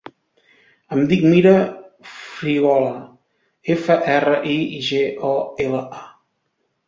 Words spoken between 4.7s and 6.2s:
ge, o, ela, a.